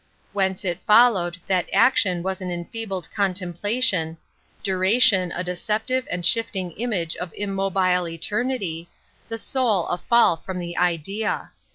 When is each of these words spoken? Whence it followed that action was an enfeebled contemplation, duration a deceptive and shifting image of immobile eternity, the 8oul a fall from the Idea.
Whence 0.33 0.65
it 0.65 0.81
followed 0.81 1.37
that 1.45 1.69
action 1.71 2.23
was 2.23 2.41
an 2.41 2.49
enfeebled 2.49 3.07
contemplation, 3.13 4.17
duration 4.63 5.31
a 5.35 5.43
deceptive 5.43 6.07
and 6.09 6.25
shifting 6.25 6.71
image 6.71 7.15
of 7.17 7.31
immobile 7.37 8.07
eternity, 8.07 8.89
the 9.29 9.35
8oul 9.35 9.93
a 9.93 9.99
fall 9.99 10.37
from 10.37 10.57
the 10.57 10.75
Idea. 10.75 11.51